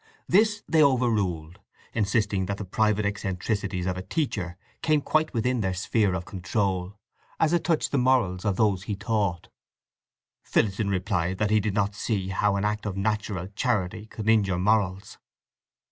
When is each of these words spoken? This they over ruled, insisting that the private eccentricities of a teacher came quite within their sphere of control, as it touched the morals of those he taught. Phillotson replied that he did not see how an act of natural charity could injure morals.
This 0.27 0.63
they 0.67 0.81
over 0.81 1.07
ruled, 1.11 1.59
insisting 1.93 2.47
that 2.47 2.57
the 2.57 2.65
private 2.65 3.05
eccentricities 3.05 3.85
of 3.85 3.97
a 3.97 4.01
teacher 4.01 4.57
came 4.81 4.99
quite 4.99 5.31
within 5.31 5.61
their 5.61 5.75
sphere 5.75 6.15
of 6.15 6.25
control, 6.25 6.95
as 7.39 7.53
it 7.53 7.63
touched 7.63 7.91
the 7.91 7.99
morals 7.99 8.43
of 8.43 8.55
those 8.55 8.85
he 8.85 8.95
taught. 8.95 9.49
Phillotson 10.41 10.89
replied 10.89 11.37
that 11.37 11.51
he 11.51 11.59
did 11.59 11.75
not 11.75 11.93
see 11.93 12.29
how 12.29 12.55
an 12.55 12.65
act 12.65 12.87
of 12.87 12.97
natural 12.97 13.47
charity 13.49 14.07
could 14.07 14.27
injure 14.27 14.57
morals. 14.57 15.19